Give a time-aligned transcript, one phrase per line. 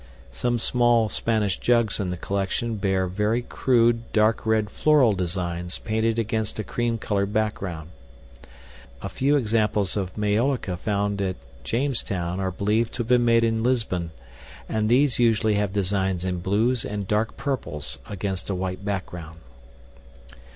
[0.31, 6.17] Some small Spanish jugs in the collection bear very crude dark red floral designs painted
[6.17, 7.91] against a cream colored background.
[9.03, 13.61] A few examples of maiolica found at Jamestown are believed to have been made in
[13.61, 14.09] Lisbon,
[14.67, 19.37] and these usually have designs in blues and dark purples against a white background.